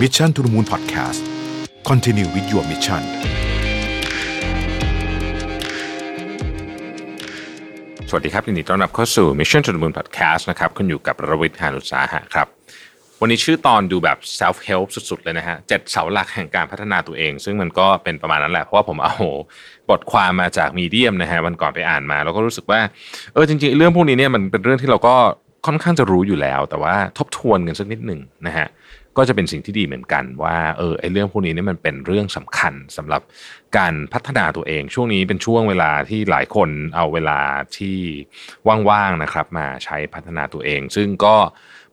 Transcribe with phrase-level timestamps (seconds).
[0.00, 1.20] Mission to the Moon Podcast
[1.88, 3.02] Continue with your mission
[8.08, 12.46] สวัสดีครับยินดีต้อนรับเข้าสู่ Mission to the Moon Podcast นะครับคุณอยู่กับรวิทยานุสาหะครับ
[13.20, 19.14] วันนี้ชื่อตอนดูแบบ self help สุดๆ เลยนะฮะเจ็ดเสาหลักแห่งการพัฒนาตัวเอง ซึ่งมันก็เป็นประมาณนั้นแหละ เพราะว่าผมเอา
[19.90, 22.80] บทความมาจากมีเดียมนะฮะวันก่อนไปอ่านมา แล้วก็รู้สึกว่า
[23.32, 25.16] เออจริงๆ เรื่องพวกนี้เนี่ยมันเป็นเรื่องที่เราก็
[25.66, 28.68] ค่อนข้างจะรู้อยู่แล้ว แต่ว่าทบทวนกันสักนิดหนึ่งนะฮะ
[29.16, 33.22] ก็จะเป็นสิ่งที่ดีเหมือนกันว่าเออไอเรื่องพวกนี้นี่มันเป็นเรื่องสำคัญสำหรับ
[33.78, 37.40] การพัฒนาตัวเอง ช่วงนี้เป็นช่วงเวลาที่หลายคนเอาเวลา
[37.76, 37.96] ที่
[38.88, 41.36] ว่างๆนะครับ มาใช้พัฒนาตัวเอง ซึ่งก็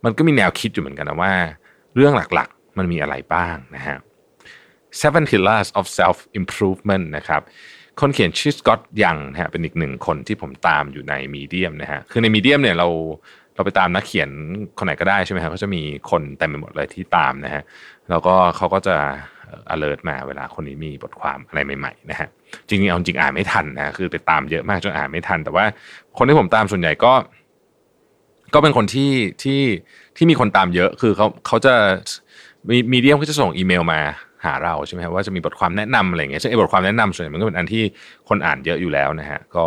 [0.04, 1.34] มันก็มีแนวคิดอยู่เหมือนกันนะว่า
[1.96, 3.98] เรื่องหลักๆ มันมีอะไรบ้างนะฮะ
[5.02, 7.42] Seven Pillars of Self Improvement นะครับ
[8.00, 12.90] คนเขียนชื่อสกอตยังนะฮะเป็นอีกหนึ่งคนที่ผมตามอยู่ในมีเดียมนะฮะคือในมีเดียมเนี่ยเรา
[13.58, 14.30] เราไปตามนักเขียน
[14.78, 17.64] คนไหนก็ได้ใช่ไหมครับก็จะมีคนเต็มไปหมดเลยที่ตามนะฮะ
[18.10, 18.96] แล้วก็เขาก็จะ
[19.74, 22.30] alert มาเวลาคนนี้มีบทความอะไรใหม่ๆนะฮะ
[22.68, 25.66] จริงๆเอาจริงอ่านไม่ทันนะคือไปตามเยอะมากจนอ่านไม่ทัน แต่ว่า
[26.18, 27.14] คนที่ผมตามส่วนใหญ่ก็
[28.54, 29.12] ก็เป็นคนที่
[29.44, 29.62] ที่
[30.18, 31.74] ที่มีคนตามเยอะคือเขาเขาจะ
[32.70, 34.00] มีมีเดียมก็จะส่งอีเมลมา
[34.46, 37.84] หาเราใช่ไหมครับว่าจะมีบทความแนะนำอะไรเงี้ยซึ่งไอ้บทความแนะนำส่วนใหญ่มันก็เป็นอันที่
[38.30, 39.66] คนอ่านเยอะอยู่แล้วนะฮะก็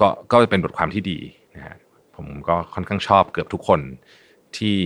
[0.00, 1.18] ก็ก็เป็นบทความที่ดี
[1.56, 1.76] นะฮะ
[2.28, 3.80] ผมก็ค่อนข้างชอบเกือบทุกคน
[4.56, 4.78] ที่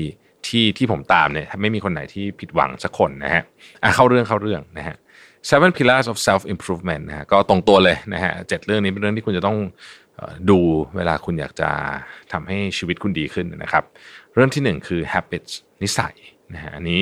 [0.47, 3.43] ที่ที่ผมตามเนี่ยไม่มีคนไหนที่ผิดหวังสักคนนะฮะ
[3.83, 4.97] อะเข้าเรื่องเข้าเรื่องนะฮะ
[5.51, 9.57] seven pillars of self improvement นะฮะก็ตรงตัวเลยนะฮะเจ็ดเรื่องนี้เป็นเรื่องที่คุณจะต้อง
[10.51, 10.59] ดู
[10.97, 11.71] เวลาคุณอยากจะ
[12.33, 13.85] ทำให้ชีวิตคุณดีขึ้นนะครับ
[14.35, 16.15] เรื่องที่หนึ่งคือ habits นิสัย
[16.55, 17.01] นะฮะอันนี้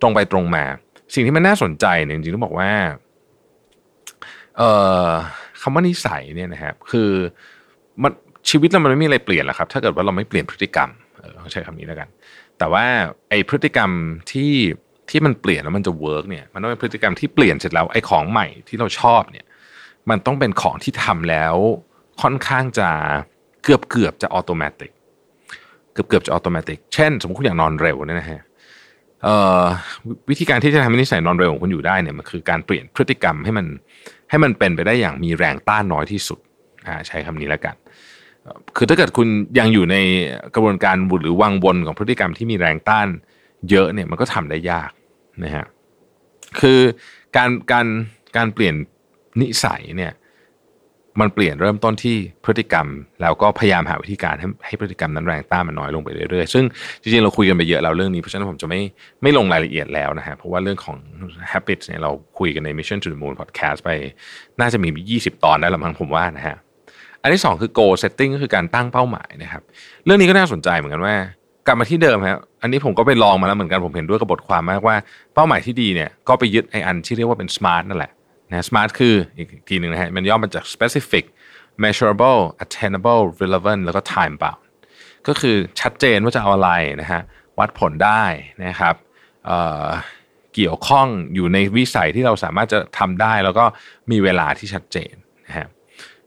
[0.00, 0.64] ตรงไปตรงมา
[1.14, 2.70] สิ่งที่มันน่าสนใจเนี่ยจริงๆต้องบอกว่า
[4.56, 4.70] เอ่
[5.08, 5.10] อ
[5.60, 7.10] คำว่านิสัยเนี่ยนะครับคือ
[8.02, 8.12] มัน
[8.48, 12.08] ชีวิตเรามันไม่มีอะไรเปลี่ยนหรอกครับ ถ้าเกิดว่าเราไม่เปลี่ยนพฤติกรรมเออใช้คำนี้แล้วกัน
[12.58, 12.84] แต่ว่า
[13.30, 13.90] ไอ้พฤติกรรม
[14.30, 14.52] ที่
[15.10, 19.46] ที่มันเปลี่ยนแล้วมันจะ work เนี่ยมันต้องเป็นพฤติกรรมที่เปลี่ยนเสร็จแล้วไอ้ของใหม่ที่เราชอบเนี่ย
[20.10, 21.54] มันต้องเป็นของที่ทำแล้ว
[22.22, 22.88] ค่อนข้างจะ
[23.64, 24.88] เกือบเกือบจะอัตโนมัติ
[25.92, 28.40] เกือบเกือบจะอัตโนมัติเช่น สมมติคุณอยากนอนเร็วเนี่ยนะฮะ
[30.30, 33.66] วิธีการที่จะทำให้นิสัยนอนเร็วของคุณอยู่ได้เนี่ยมันคือการเปลี่ยนพฤติกรรมให้มัน
[34.30, 36.38] ให้มันเป็นไปได้อย่างมีแรงต้านน้อยที่สุด
[37.06, 37.74] ใช้คำนี้แล้วกัน
[38.76, 39.28] คือถ้าเกิดคุณ
[39.58, 39.96] ยังอยู่ใน
[40.54, 43.08] กระบวนการบุหรือวังวนของพฤติกรรมที่มีแรงต้าน
[43.70, 44.90] เยอะเนี่ยมันก็ทำได้ยาก
[45.44, 45.66] นะฮะ
[46.60, 46.80] คือ
[47.36, 47.86] การการ
[48.36, 48.74] การเปลี่ยน
[49.40, 50.12] นิสัยเนี่ย
[51.20, 52.86] มันเปลี่ยนเริ่มต้นที่พฤติกรรม
[53.22, 56.64] แล้วก็พยายามหาวิธีการให้ให้พฤติกรรมนั้นแรงต้านมันน้อยลงไปเรื่อยๆ ซึ่ง
[57.02, 58.80] จริงๆเราคุยกันไปเยอะแล้วเรื่องนี้เพราะฉะนั้นผมจะไม่
[59.22, 60.96] ไม่ลงรายละเอียดแล้วนะฮะเพราะว่าเรื่องของ
[61.52, 63.90] habits เนี่ยเราคุยกันใน Mission to the Moon podcast ไป
[64.60, 64.88] น่าจะมี
[65.26, 66.56] 20 ตอนได้ละมั้งผมว่านะฮะ
[67.24, 69.62] อันที่ 2 คือ goal setting ก็คือการตั้งเป้าหมายนะครับ
[70.04, 71.14] เรื่องนี้ก็น่าสนใจเหมือนกันว่า
[71.66, 74.96] กลับมาที่เดิมครับอันนี้ผมก็ไปลองมาแล้วเหมือนกันผมเห็นด้วยกับบทความมากว่า
[75.34, 78.12] เป้าหมายที่ดีเนี่ยก็ไปยึดไออันที่เรียกว่าเป็น smart นั่นแหละ
[78.50, 81.24] นะ smart คืออีกทีหนึ่งนะฮะมันย่อมาจาก specific
[81.82, 84.62] measurable attainable relevant แล้วก็ time bound
[85.28, 86.70] ก็คือชัดเจนว่าจะเอาอะไร
[87.00, 87.22] นะฮะ
[87.58, 88.24] วัดผลได้
[88.64, 88.94] นะครับ
[89.46, 93.64] เเกี่ยวข้องอยู่ในวิสัยที่เราสามารถจะทำได้ แล้วก็
[94.10, 95.14] มีเวลาที่ชัดเจน
[95.46, 95.66] นะฮะ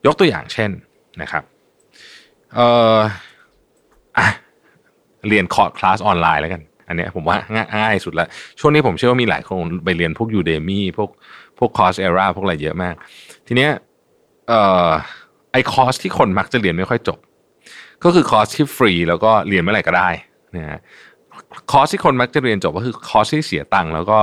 [0.06, 0.70] ยกตัวอย่างเช่น
[1.22, 1.44] นะครับ
[2.56, 2.98] เอ่อ
[5.28, 7.38] เรียนคอร์สคลาสออนไลน์แล้วกัน อันนี้ผมว่า
[7.76, 8.28] ง่ายสุดละ
[8.60, 11.10] ช่วงนี้ผมเชื่อว่ามีหลายคนไปเรียนพวก Udemy พวก
[11.60, 12.96] พวก Coursera พวกอะไรเยอะมาก
[13.48, 13.72] ทีเนี้ย
[14.50, 14.90] เอ่อ
[15.52, 17.20] ไอ้คอร์สที่คนมักจะเรียนไม่ค่อยจบ
[18.04, 20.10] ก็คือคอร์สที่ฟรีแล้วก็เรียนเมื่อไหร่ก็ได้
[20.56, 20.80] นะฮะ
[21.72, 24.20] คอร์สที่คนมักจะเรียนจบก็คือคอร์สที่เสียตังค์แล้วก็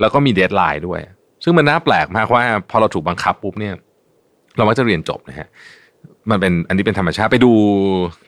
[0.00, 1.00] แล้วก็มี deadline ด้วย
[1.44, 3.74] ซึ่งมันน่าแปลกมากว่าพอเราถูกบังคับปุ๊บเนี่ย
[4.56, 5.48] เรามักจะเรียนจบนะฮะ
[6.30, 7.52] มันเป็นอันนี้เป็นธรรมชาติไปดู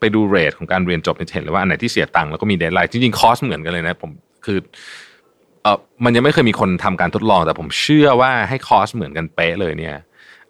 [0.01, 4.11] ไปดู rate ของการเรียนจบเห็นเลยว่าอันไหนที่เสียตังค์แล้วก็มี deadline จริงๆคอร์สเหมือนกันเลยนะผม
[4.45, 4.59] คือ
[5.63, 9.97] เออมันยังไม่เคยมีคนทำการทดลองแต่ผมเชื่อว่าให้คอร์สเหมือนกันเป๊ะเลยเนี่ย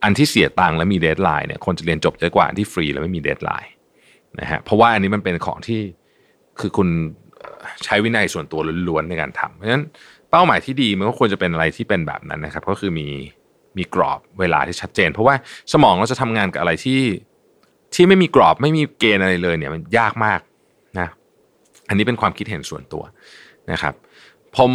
[0.02, 3.72] อันที่เสียตังค์และมี deadline เนี่ยคนจะเรียนจบเยอะกว่าอันที่ฟรีแล้วไม่มี deadline
[4.40, 5.80] นะฮะเพราะว่าอันนี้มันเป็นของที่
[6.60, 6.88] คือคุณ
[7.84, 9.84] ใช้วินัยส่วนตัวล้วนๆในการทำเพราะฉะนั้น
[10.30, 13.08] เป้าหมายที่ดีมันก็ควรจะเป็นอะไรที่เป็นแบบนั้นนะครับ ก็คือมี
[13.76, 15.34] มีกรอบเวลาที่ชัดเจน เพราะว่า
[15.72, 17.00] สมองเราจะทำงานกับอะไรที่
[17.94, 20.40] ที่ไม่มีกรอบไม่มีเกณฑ์อะไรเลยเนี่ยมันยากมาก
[20.98, 21.08] นะ
[21.88, 23.02] อันนี้เป็นความคิดเห็นส่วนตัว
[23.72, 23.94] นะครับ
[24.56, 24.72] ผม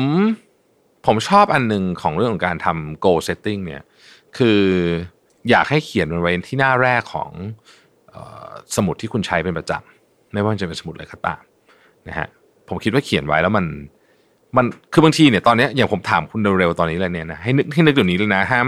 [1.06, 3.82] ผมชอบอันหนึ่งของเรื่องของการทำ goal setting เนี่ย
[4.38, 4.62] คือ
[5.50, 7.32] อยากให้เขียนมันไว้ที่หน้าแรกของ
[8.76, 11.42] สมุดที่คุณใช้เป็นประจำไม่ว่าจะเป็นสมุดอะไรก็ตาม
[12.08, 12.28] นะฮะ
[12.68, 13.66] ผมคิดว่าเขียนไว้แล้วมัน
[14.58, 18.68] มันคือบางทีเนี่ยตอนนี้อย่างผมถามคุณเร็วๆตอนนี้เลยเนี่ยนะให้นึกให้นึกเดี๋ยวนี้เลยนะห้าม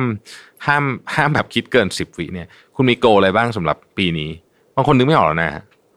[0.65, 0.83] ห้าม
[1.15, 4.29] ห้ามแบบคิดเกินสิบวิเนี่ยคุณมีโกอะไรบ้างสำหรับปีนี้
[4.75, 5.51] บางคนนึกไม่ออกแล้วนะ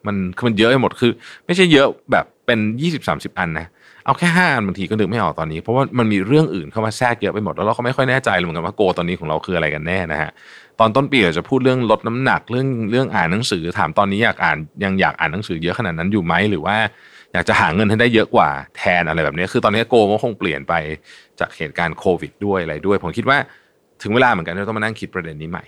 [0.07, 1.13] มันคือมันเยอะไปหมดคือ
[1.47, 3.67] ไม่ใช่เยอะแบบเป็นยี่สิบสามสิบอันนะ
[4.05, 10.31] เอาแค่ห้าอันบางทีก็นึกไม่ออกตอนนี้ เพราะว่ามันมีเรื่องอื่นเข้ามาแทรกเยอะไปหมดแล้วเราก็ไม่ค่อยแน่ใจเหมือนกันว่าโกตอนนี้ของเราคืออะไรกันแน่นะฮะ
[10.81, 16.77] ตอนต้นปีเราจะพูดเรื่องลดน้ำหนักเรื่องเรื่องอ่านหนังสือ ถามตอนนี้อยากอ่านยังอยากอ่านหนังสือเยอะขนาดนั้นอยู่ไหมหรือว่า
[17.33, 20.75] อยากจะหาเงินให้ได้เยอะกว่าแทนอะไรแบบนี้ คือตอนนี้โกมันคงเปลี่ยนไป
[21.41, 23.39] จากเหตุการณ์โควิดด้วยอะไรด้วย ผมคิดว่า
[24.03, 25.65] ถึงเวลาเหมือนกันที่ต้องมานั่งคิดประเด็นนี้ใหม่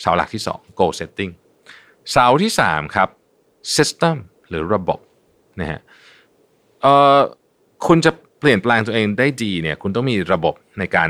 [0.00, 1.32] เสาหลักที่ 2 goal setting
[2.10, 3.08] เสาที่ 3 ครับ
[3.76, 4.16] system
[4.48, 4.98] หรือระบบ
[5.60, 5.80] นะฮะ
[6.82, 7.18] เอ่อ
[7.86, 11.08] คุณจะเปลี่ยนแปลงตัวเองได้ดีเนี่ยคุณต้องมีระบบในการ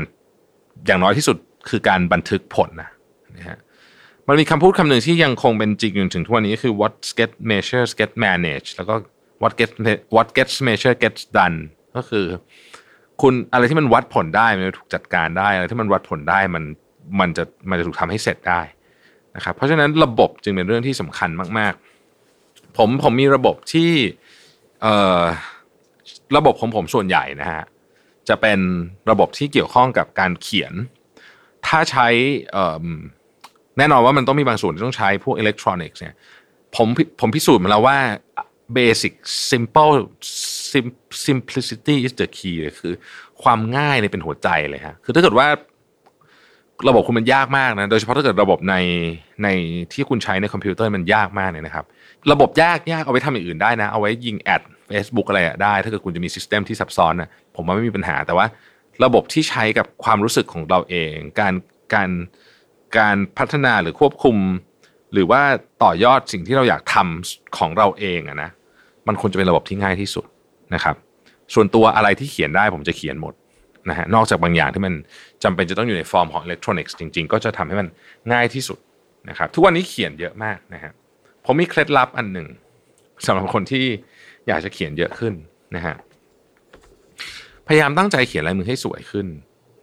[0.85, 1.37] อย่างน้อยที่สุด
[1.69, 2.89] คือการบันทึกผลนะ
[3.37, 3.57] นะฮะ
[4.27, 8.95] มันมีคำพูดคำหนึ่งที่ยังคงเป็นจริงอยู่ถึงทุกวันนี้คือ what get measure get manage แล้วก็
[9.41, 9.73] what gets
[10.15, 11.57] what gets measured gets done
[11.95, 12.25] ก็คือ
[13.21, 16.63] คุณอะไรที่มันวัดผลได้มันถูกจัดการได้อะไรที่มันวัดผลได้มัน
[17.19, 18.61] มันจะมันจะถูกทำให้เสร็จได้
[19.35, 21.29] นะครับเพราะฉะนั้นระบบจึงเป็นเรื่องที่สำคัญ
[21.59, 21.73] มาก
[22.25, 23.91] ๆ ผมผมมีระบบที่
[24.81, 25.23] เอ่อ
[26.37, 27.63] ระบบของผมส่วนใหญ่นะฮะ
[28.29, 28.59] จะเป็น
[29.11, 30.73] ระบบที่เกี่ยวข้องกับการเขียน
[31.67, 32.07] ถ้าใช้
[33.77, 36.15] แน่นอนว่ามันต้องมีบางส่วนที่ต้องใช้พวกอิเล็กทรอนิกส์เนี่ย
[36.75, 36.87] ผม
[37.19, 37.97] ผมพิสูจน์มาแล้วว่า
[38.77, 39.13] basic
[39.51, 39.93] simple
[41.25, 42.93] simplicity is the key เลยคือ
[43.43, 45.47] ความง่ายเนี่ยเป็นหัวใจเลยฮะคือถ้าเกิดว่า
[46.89, 48.75] ระบบคุณมันยากมากนะ โดยเฉพาะถ้าเกิดระบบใน
[49.43, 49.47] ใน
[49.93, 51.85] ที่คุณใช้ในคอมพิวเตอร์มันยากมากเนี่ยนะครับ
[52.31, 58.45] ระบบยากยากเอาไว้ทำอย่างอื่นได้นะ เอาไว้ยิง ad Facebook อะไรได้ ถ้าเกิดคุณจะมี system ที่ซับซ้อนนะผมว่าไม่มีปัญหา แต่ว่า
[59.03, 61.53] ระบบที่ใช้กับความรู้สึกของเราเอง การ
[61.93, 62.09] การ
[62.97, 64.37] การพัฒนาหรือควบคุม
[65.15, 65.41] หรือว่า
[65.83, 68.49] ต่อยอดสิ่งที่เราอยากทำของเราเองอะนะ
[69.07, 70.25] มันควรจะเป็นระบบที่ง่ายที่สุด
[70.73, 70.95] นะครับ
[71.53, 73.33] ส่วนตัวอะไรที่เขียนได้ผมจะเขียนหมด
[73.89, 74.93] นะฮะนอกจากบางอย่างที่มัน
[75.43, 77.87] จำเป็นจะต้องอยู่ในฟอร์มของอิเล็กทรอนิกส์จริง ๆ ก็จะทำให้มัน
[78.33, 78.79] ง่ายที่สุด
[79.29, 80.91] นะครับ ทุกวันนี้เขียนเยอะมากนะฮะ
[81.45, 82.47] ผมมีเคล็ดลับอันหนึ่ง
[83.25, 83.85] สำหรับคนที่
[84.47, 85.33] อยากจะเขียนเยอะขึ้น
[85.75, 85.95] นะฮะ
[87.67, 89.27] พยายามตั้งใจเขียนลายมือให้สวยขึ้น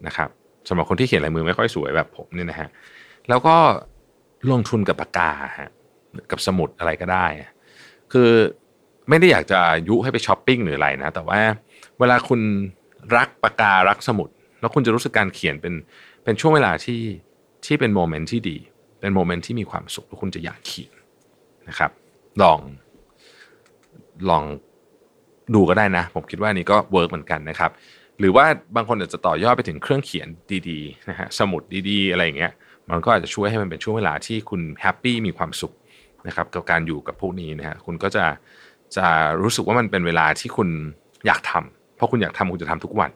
[0.07, 0.29] นะครับ
[0.69, 2.69] สำหรับคนที่เขียนลายมือไม่ค่อยสวยแบบผมเนี่ยนะฮะ
[3.29, 3.57] แล้วก็
[4.51, 5.71] ลงทุนกับปากกาฮะ
[6.31, 7.27] กับสมุดอะไรก็ได้
[8.13, 8.31] คือ
[9.09, 11.41] ไม่ได้อยากจะยุให้ไปช้อปปิ้งหรืออะไรนะ แต่ว่า
[11.99, 12.41] เวลาคุณ
[13.17, 14.29] รักปากการักสมุด
[14.61, 15.75] แล้วคุณจะรู้สึกการเขียนเป็น
[16.25, 17.03] เป็นช่วงเวลาที่
[17.67, 18.57] ที่เป็น moment ที่ดี
[19.01, 20.93] เป็น moment ที่มีความสุขแล้วคุณจะอยากเขียน
[21.69, 21.91] นะครับ
[22.43, 22.59] ลอง
[24.31, 24.45] ลอง
[25.55, 27.71] ดูก็ได้นะ ผมคิดว่านี้ก็ work เหมือนกันนะครับ
[28.19, 28.47] หรือว่า
[28.77, 30.29] บางคนอาจจะต่อยอดไปถึงเครื่องเขียน
[30.69, 32.53] ดีๆนะฮะสมุดดีๆ อะไรอย่างเงี้ย
[32.93, 35.73] มันก็อาจจะช่วยให้มันเป็นช่วงเวลาที่คุณ happy มีความสุข
[36.27, 38.25] นะครับกับการอยู่กับพวกนี้นะฮะคุณก็จะ
[38.97, 39.07] จะ
[39.43, 40.69] รู้สึกว่ามันเป็นเวลาที่คุณ
[41.27, 43.11] อยากทำเพราะคุณอยากทำคุณจะทำทุกวัน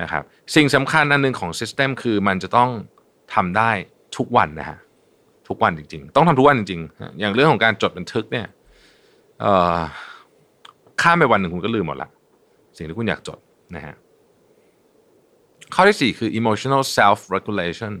[0.00, 0.22] นะครับ
[0.54, 2.70] สิ่งสำคัญอันหนึ่งของ system คือมันจะต้อง
[3.34, 3.70] ทำได้
[4.16, 4.78] ทุกวันนะฮะ
[5.48, 8.46] ทุกวันจริง ๆ ต้องทำทุกวันจริงๆ อย่างเรื่องของการจดบันทึกเนี่ย
[11.02, 12.08] ข้ามไปวันหนึ่งคุณก็ลืมหมดละ
[12.76, 13.38] สิ่งที่คุณอยากจด
[13.76, 13.94] นะฮะ
[15.74, 17.92] ข้อที่สี่คือ emotional self regulation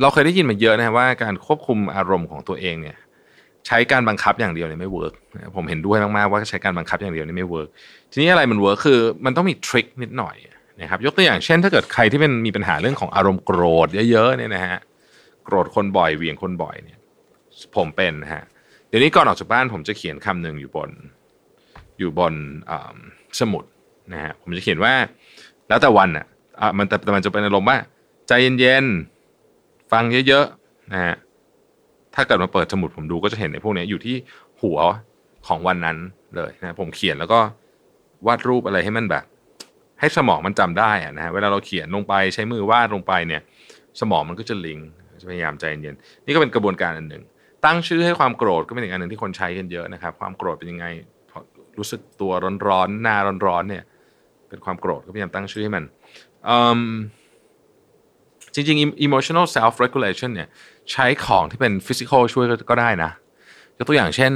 [0.00, 2.96] เราเคยได้ยินมาเยอะนะว่าการควบคุมอารมณ์ของตัวเองเนี่ย
[3.66, 5.12] ใช้การบังคับอย่างเดียวเนี่ยไม่ work
[5.56, 7.68] ผมเห็นด้วยมากๆว่าใช้การบังคับอย่างเดียวนี่ไม่ work
[8.10, 10.36] ทีนี้อะไรมัน work คือมันต้องมี trick นิดหน่อย
[10.80, 14.78] นะครับยกตัวอย่างเช่น ถ้าเกิดใครที่เป็นมีปัญหาเรื่องของอารมณ์โกรธเยอะๆเนี่ยนะฮะ
[15.44, 16.98] โกรธคนบ่อยเหวี่ยงคนบ่อยเนี่ย
[17.76, 18.42] ผมเป็นนะฮะ
[18.88, 20.90] เดี๋ยวนี้ก่อนออกจากบ้านผมจะเขียนคำหนึ่งอยู่บน
[21.98, 22.34] อยู่บน
[23.40, 23.64] สมุด
[24.12, 24.94] นะฮะผมจะเขียนว่า
[25.68, 26.26] แล้วแต่วันอะ
[26.78, 27.78] มันแต่มันจะเป็นอารมณ์ว่า
[28.28, 29.17] ใจเย็นๆ
[29.92, 31.16] ฟังเยอะๆนะฮะ
[32.14, 34.16] ถ้าเกิดมาเปิดสมุดผมดูก็จะเห็นในพวกนี้อยู่ที่
[34.62, 34.78] หัว
[35.46, 35.96] ของวันนั้น
[36.36, 37.40] เลยนะผมเขียนแล้วก็
[38.26, 39.24] วาดรูปอะไรให้มันแบบ
[40.00, 43.42] ให้สมองมันจำได้อะนะฮะเวลาเราเขียนลงไปใช้มือวาดลงไปเนี่ย
[44.00, 44.78] สมองมันก็จะลิง
[45.30, 47.22] พยายามใจเย็นนี่ก็เป็นกระบวนการอันหนึ่ง
[47.64, 50.86] ตั้งชื่อให้ความโกรธก็เป็นอีกอันหนึ่งที่คนใช้กันเยอะนะครับ ความโกรธเป็นยังไง
[51.78, 52.32] รู้สึกตัว
[52.68, 53.16] ร้อนๆหน้า
[53.46, 53.84] ร้อนๆเนี่ย
[54.48, 55.84] เป็นความโกรธก็พยายามตั้งชื่อให้มัน
[58.66, 60.48] จริงๆ emotional self regulation เนี่ย
[60.92, 63.10] ใช้ของที่เป็น physical ช่วยก็ได้นะ
[63.78, 64.32] ยกตัวอย่างเช่น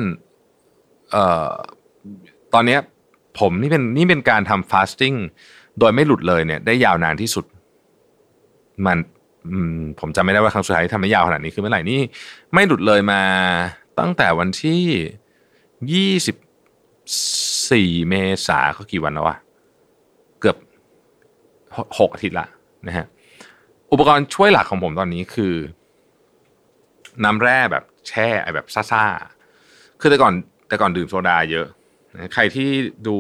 [1.11, 1.53] เอ่อ
[2.55, 2.79] ตอนนี้
[3.39, 5.17] ผมนี่เป็นนี่เป็นการทำ fasting
[5.79, 7.45] โดยไม่หลุดเลยเนี่ย ได้ยาวนานที่สุด
[8.87, 8.99] มัน
[10.01, 12.01] ผมจำไม่ได้ว่าครั้งสุดท้ายทำได้ยาวขนาดนี้คือเมื่อไหร่นี่
[12.55, 13.23] ไม่หลุดเลยมา
[13.99, 14.83] ตั้งแต่วันที่
[15.93, 16.37] ยี่สิบ
[17.71, 18.15] สี่เม
[18.47, 19.37] ษาก็กี่วันแล้ววะ
[20.41, 20.57] เกือบ
[21.99, 22.47] หกอาทิตย์ละ
[22.87, 23.07] นะฮะ
[23.93, 25.55] อุปกรณ์ช่วยหลักของผมตอนนี้คือ
[27.25, 30.35] น้ำแร่แบบแช่ไอแบบซ่าๆ คือแต่ก่อน
[30.69, 31.67] แต่ก่อนดื่มโซดาเยอะ
[32.35, 32.69] ใครที่
[33.07, 33.17] ดู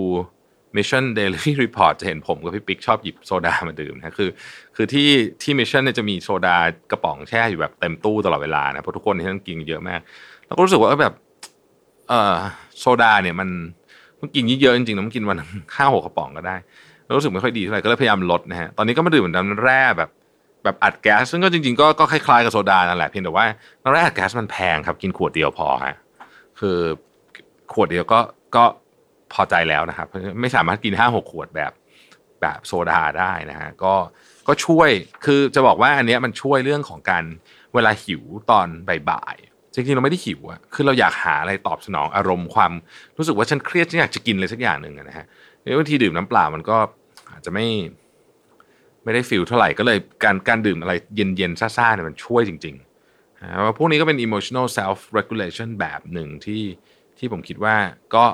[0.76, 4.30] Mission Daily Report จะเห็นผมกับพี่ปิ๊กชอบหยิบโซดามาดื่มนะคือ
[4.76, 5.08] คือที่
[5.42, 6.56] ที่ Mission เนี่ยจะมีโซดา
[6.90, 10.00] กระป๋องแช่อยู่แบบเต็มตู้ตลอดเวลานะเพราะทุกคนที่ต้องกินเยอะมาก
[10.46, 11.14] แล้วก็รู้สึกว่าแบบ
[12.08, 12.36] เออ
[12.78, 13.48] โซดาเนี่ยมัน
[14.20, 15.38] มันกินเยอะจริงๆนะมันกินวัน
[15.76, 16.56] ห้าหกกระป๋องก็ได้
[17.04, 20.10] แล้วรู้สึกไม่ค่อยดีเท่าไหร่ก็เลยพยายามลดนะฮะตอนนี้ก็มาดื่มน้ำแร่แบบ
[20.64, 23.46] แบบอัดแก๊สซึ่งก็จริงๆก็ก็คล้ายๆกับโซดานั่นแหละเพียงแต่ว่า
[23.82, 25.94] น้ำแร่อัดแก๊สมันแพงครับกินขวดเดียวพอฮะ
[26.60, 26.78] คือ
[27.72, 28.20] ขวดเดียวก็
[28.56, 28.64] ก็
[29.32, 30.06] พอใจแล้วนะครับ
[30.40, 31.72] ไม่สามารถกินห้าหกขวดแบบ
[32.42, 33.94] แบบโซดาได้นะฮะก็
[34.48, 34.90] ก็ช่วย
[35.24, 37.24] คือจะบอกว่าอันเนี้ยมันช่วยเรื่องของการ
[37.74, 38.66] เวลาหิวตอน
[39.10, 42.72] บ่ายๆจริงๆเราไม่ได้หิวอะคือเราอยากหาอะไรตอบสนองอารมณ์ความ
[43.18, 45.26] รู้สึกว่าฉันเครียดฉันอยากจะกินอะไรสักอย่างหนึ่งนะฮะ
[45.78, 46.76] บางทีดื่มน้ำเปล่ามันก็
[47.30, 47.66] อาจจะไม่
[49.04, 56.62] ไม่ได้ feel เท่าไหร่ก็เลยการการดื่มอะไรเย็นๆซ่าๆเนี่ยมันช่วยจริงๆว่าพวกนี้ก็เป็น emotional self regulation แบบหนึ่งที่
[57.18, 57.76] ที่ผมคิดว่า
[58.14, 58.24] ก็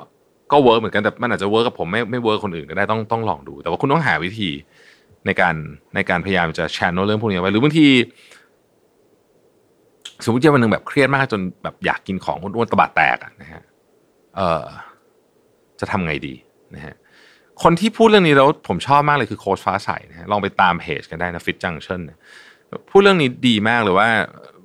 [0.51, 4.49] ก็เวิร์กเหมือนกันแต่มันอาจจะเวิร์กกับผมไม่ไม่เวิร์กคนอื่นก็ได้ต้องต้องลองดู แต่ว่าคุณต้องหาวิธี
[5.25, 5.55] ในการ
[5.95, 7.87] ในการพยายามจะแชร์โน้เรื่องพวกนี้ไว้หรือบางที
[10.23, 13.63] สมมติว่าวันหนึ่งแบบเครียดมากจนแบบอยากกินของอ้วนๆตบะแตกนะฮะ
[14.35, 14.65] เออ
[15.79, 16.33] จะทำไงดี
[16.75, 16.95] นะฮะ
[17.63, 22.01] คนที่พูดเรื่องนี้แล้วผมชอบมากเลยคือโค้ชฟ้าใสนะลองไปตามเพจกันได้นะ Fit Junctions
[22.89, 24.09] พูดเรื่องนี้ดีมากเลยว่า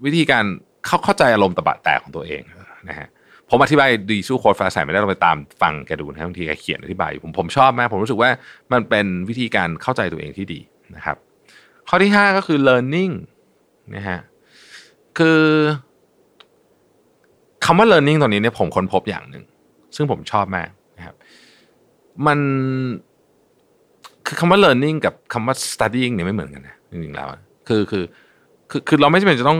[0.04, 0.44] วิธีการ
[0.86, 2.42] เข้าเข้าใจอารมณ์ตบะแตกของตัวเอง
[2.88, 3.08] นะฮะ
[3.50, 8.30] ผมอธิบายดีสู้โค้ดฟ้าใสไม่ได้ลองไปตามฟังแกดูนะบางทีแกเขียนอธิบายผมผมชอบมากผมรู้สึกว่า
[8.72, 10.60] มันเป็นวิธีการเข้าใจตัวเองที่ดี
[10.96, 11.16] นะครับ
[11.88, 13.12] ข้อที่ 5 ก็คือ learning
[13.96, 14.20] นะฮะ
[15.18, 15.40] คือ
[17.64, 19.44] คำว่า learning ตอนนี้เนี่ยผมค้นพบอย่างหนึ่ง
[19.96, 20.68] ซึ่งผมชอบมาก
[22.26, 22.38] มัน
[24.26, 27.28] คือคำว่า learning กับคำว่า studying เนี่ยไม่เหมือนกันนะจริงๆแล้ว
[27.68, 28.04] คือคือ
[28.70, 29.58] คือคือเราไม่จำเป็นจะต้อง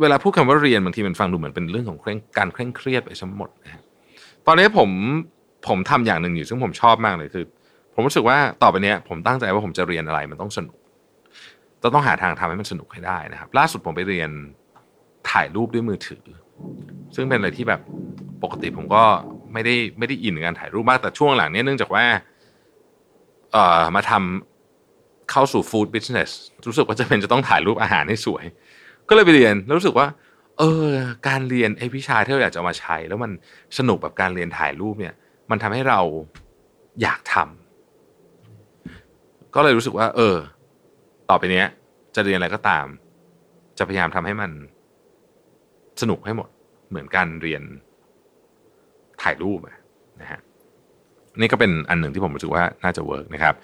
[0.00, 1.98] เวลาพูดคำว่าเรียนบางทีมันฟังดูเหมือนเป็นเรื่องของ
[2.38, 3.82] การเคร่งเครียดไปทั้งหมดนะ
[4.46, 4.90] ตอนนี้ผม
[5.68, 7.44] ผมทำอย่างหนึ่งอยู่ซึ่งผมชอบมากเลยคือ
[7.94, 10.78] ผมรู้สึกว่าต่อไปนี้ผมตั้งใจว่าผมจะเรียนอะไรมันต้องสนุก
[11.82, 14.30] จะต้องหาทางทำให้มันสนุกให้ได้นะครับ ล่าสุดผมไปเรียน
[15.30, 16.24] ถ่ายรูปด้วยมือถือ
[17.14, 17.80] ซึ่งเป็นอะไรที่แบบ
[18.42, 19.02] ปกติผมก็
[19.52, 22.04] ไม่ได้ไม่ได้อินกับการถ่ายรูปมากแต่ช่วงหลังเนี้ยเนื่องจากว่า
[23.52, 26.30] เอ่อมาทำเข้าสู่ฟู้ดบิสเนส
[26.68, 28.44] รู้สึกว่าจะเป็นจะต้องถ่ายรูปอาหารให้สวย
[29.08, 30.06] ก็เลยไปเรียนแล้วรู้สึกว่า
[30.58, 30.88] เออ
[31.28, 33.30] การเรียนไอ้วิชาที่เราอยากจะมาใช้ แล้วมัน
[33.78, 35.14] สนุกแบบการเรียนถ่ายรูปเนี่ย
[35.50, 36.00] มันทำให้เรา
[37.02, 40.36] อยากทำก็เลยรู้สึกว่า เออ
[41.30, 41.66] ต่อไปเนี้ย
[42.14, 42.86] จะเรียนอะไรก็ตาม
[43.78, 44.50] จะพยายามทำให้มัน
[46.02, 46.48] สนุกให้หมด
[46.90, 47.62] เหมือนการเรียน
[49.22, 49.60] ถ่ายรูป
[50.20, 50.40] นะฮะ
[51.40, 53.54] นี่ก็เป็นอันหนึ่งที่ผมรู้สึกว่าน่าจะเวิร์กนะครับ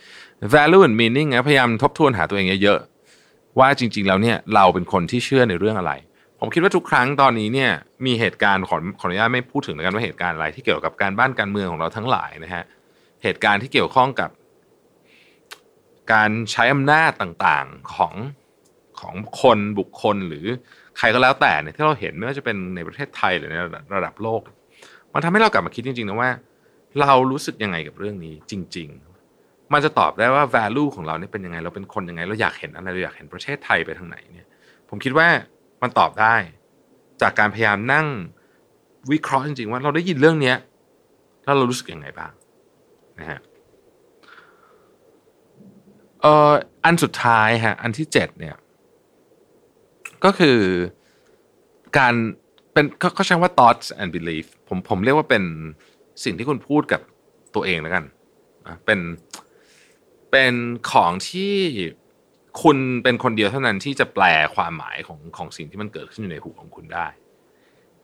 [0.52, 5.92] value and meaning นะพยายามทบทวนหาตัวเองเยอะๆ ว่าจริง ๆ แล้วเนี่ยเราเป็นคนที่เชื่อในเรื่องอะไร
[6.40, 7.70] ผมคิดว่าทุกครั้งตอนนี้เนี่ย
[8.06, 12.64] มีเหตุการณ์ขอขออนุญาตไม่พูดถึงแล้วกันว่าเหตุการณ์อะไรที่เกี่ยวกับการบ้านการเมืองของเราทั้งหลายนะฮะ
[13.22, 14.30] เหตุการณ์ที่เกี่ยวข้องกับ
[16.12, 18.14] การใช้อำนาจต่างๆของ
[19.00, 20.46] ของคนบุคคลหรือ
[20.98, 23.56] ใครก็แล้วแต่เนี่ยที่เราเห็นไม่ว่าจะเป็นในประเทศไทยหรือใน
[23.96, 24.40] ระดับโลก
[25.12, 26.30] มันทำให้เรากลับมาคิดจริงๆนะว่า
[27.00, 28.88] เรารู้สึกยังไงกับเรื่องนี้จริง
[29.30, 34.46] ๆ มันจะตอบได้ว่า value ของเราเนี่ยเป็นยังไงเราเป็นคนยังไง เราอยากเห็นอะไรเราอยากเห็นประเทศไทยไปทางไหนเนี่ย
[34.88, 35.28] ผมคิดว่า
[35.82, 36.36] มันตอบได้
[37.22, 38.06] จากการพยายามนั่ง
[39.12, 40.56] วิเคราะห์จริงๆว่าเราได้ยินเรื่องเนี้ย
[41.44, 42.32] แล้วเรารู้สึกยังไงบ้าง
[43.18, 43.40] นะฮะ
[46.20, 46.52] เอ่อ
[46.84, 48.56] อันสุดท้ายฮะอันที่เจ็ดเนี่ย
[50.24, 50.58] ก็คือ
[51.98, 52.14] การ
[52.72, 55.44] เป็นเขาใช้ว่า thoughts and belief ผมผมเรียกว่าเป็น
[56.24, 57.00] สิ่งที่คุณพูดกับ
[57.54, 58.04] ตัวเองแล้วกัน
[58.84, 59.00] เป็น
[60.30, 60.54] เป็น
[60.90, 61.54] ของที่
[62.62, 67.06] คุณเป็นคนเดียวเท่านั้นที่จะแปลความหมายของของสิ่งที่มันเกิดขึ้นอยู่ในหูของคุณได้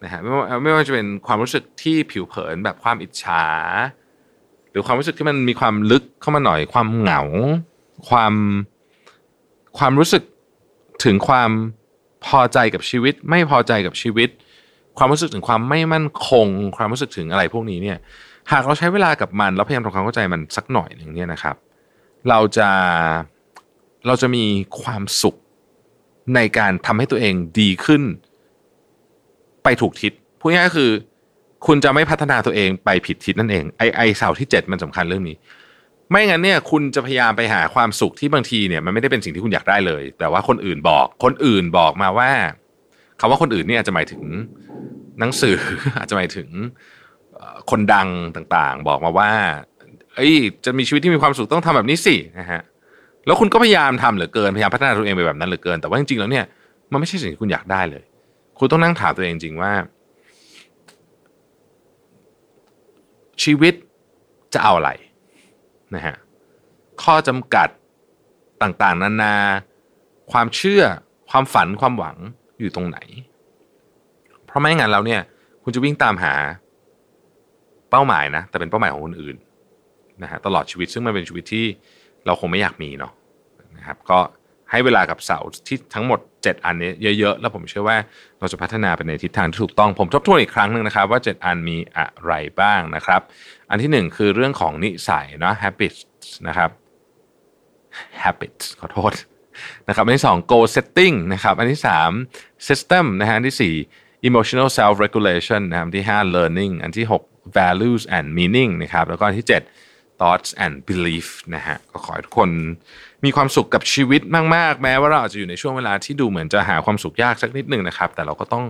[0.02, 3.44] นะฮะไม่ว่าไม่ว่าจะเป็นความรู้สึกที่ผิวเผินแบบความอิจฉา
[4.70, 7.22] หรือความรู้สึกที่มันมีความลึกเข้ามาหน่อย ความเหงา
[8.08, 8.34] ความ
[9.78, 10.22] ความรู้สึก
[11.04, 11.50] ถึงความ
[12.26, 14.28] พอใจกับชีวิต ไม่พอใจกับชีวิต
[14.98, 17.98] ความรู้สึกถึงความไม่มั่นคง ความรู้สึกถึงอะไรพวกนี้เนี่ย
[18.52, 21.56] หากเราใช้เวลากับมันแล้วพยายามทำความเข้าใจมันสักหน่อยหนึ่งเนี่ยนะครับ
[22.28, 22.68] เราจะ
[24.06, 24.44] เราจะมี
[24.82, 25.36] ความสุข
[26.34, 28.02] ในการทำให้ตัวเองดีขึ้น
[29.62, 30.90] ไปถูกทิศพูดง่ายๆคือ
[31.66, 35.36] คุณจะไม่พัฒนาตัวเองไปผิดทิศนั่นเองไอไอเสาที่เจ็ดมันสำคัญเรื่องนี้
[36.12, 42.30] ไม่งั้นเนี่ยคุณจะพยายามไปหาความสุขที่บางทีเนี่ยมันไม่ได้เป็นสิ่งที่คุณอยากได้เลย แต่ว่าคนอื่นบอก คนอื่นบอกมาว่า
[43.20, 44.22] คาว่าคนอื่นเนี่ยอาจจะหมายถึง
[45.20, 45.58] หนังสือ
[45.98, 46.48] อาจจะหมายถึง
[47.70, 49.30] คนดังต่างๆ บอกมาว่า
[50.14, 52.60] เอ้ย จะมีชีวิตที่มีความสุขต้องทำแบบนี้สินะฮะ
[53.26, 56.44] แล้วคุณก็พยายามทำเหลือเกินพยายามพัฒนาตัวเองไปแบบนั้นเหลือเกิน แต่ว่าจริงๆแล้วเนี่ย
[56.92, 58.02] มันไม่ใช่สิ่งที่คุณอยากได้เลย
[58.58, 59.72] คุณต้องนั่งถามตัวเองจริงว่า
[63.42, 63.74] ชีวิต
[64.54, 64.90] จะเอาอะไร
[65.94, 66.16] นะฮะ
[67.02, 67.68] ข้อจำกัด
[68.62, 69.34] ต่างๆ นานา
[70.32, 70.82] ความเชื่อ
[71.30, 72.16] ความฝันความหวัง
[72.60, 72.98] อยู่ตรงไหน
[74.46, 75.20] เพราะไม่งั้นแล้วเนี่ย
[75.62, 76.34] คุณจะวิ่งตามหา
[77.90, 79.36] เป้าหมายนะ แต่เป็นเป้าหมายของคนอื่น
[80.22, 81.64] นะฮะตลอดชีวิตซึ่งมันเป็นชีวิตที่
[82.26, 83.12] เราคงไม่อยากมีเนาะ
[83.76, 84.18] นะครับ ก็
[84.72, 87.96] ให้เวลากับเสาที่ทั้งหมด 7 อันนี้เยอะๆ แล้วผมเชื่อว่า
[88.38, 93.20] เราจะพัฒนาไปในทิศทางที่ถูกต้องผมทบทวนอีกครั้งหนึ่งนะครับ ว่า 7 อันมีอะไรบ้างนะครับ
[93.70, 96.00] อันที่ 1 คือเรื่องของนิสัยเนาะ habits
[96.48, 96.70] นะครับ
[98.22, 99.12] habits ขอโทษ
[99.88, 101.80] นะครับอันที่ 2 goal setting นะครับอันที่
[102.24, 108.70] 3 system นะฮะอันที่ 4 emotional self regulation นะครับอันที่ 5 learning อันที่ 6 values and meaning
[108.82, 109.54] นะครับแล้วก็อันที่ 7
[110.22, 112.50] thoughts and belief นะฮะก็ขอให้ทุกคน
[113.24, 114.22] มีความสุขกับชีวิต
[114.54, 118.64] มาก ๆ แม้ว่าเราอาจจะอยู่ในช่วงเวลาที่ดูเหมือนจะหาความสุขยากสักนิดหนึ่งนะครับ แต่เราก็ต้อง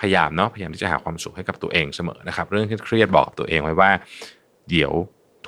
[0.00, 3.90] พยายามเนาะพยายามที่จะหาความสุขให้กับตัวเองเสมอนะครับ เรื่องที่เครียดบอกกับตัวเองไว้ว่า
[4.70, 4.92] เดี๋ยว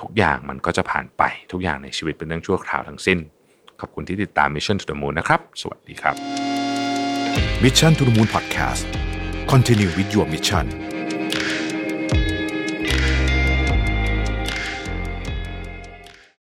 [0.01, 3.19] ทุกอย่างมันก็จะผ่านไปทุกอย่างในชีวิตเป็นเรื่องชั่วคราวทั้งสิ้น
[3.79, 6.15] ขอบคุณที่ติดตาม Mission to the Moon นะครับ สวัสดีครับ
[7.63, 8.83] Mission to the Moon Podcast
[9.51, 10.84] Continue with your mission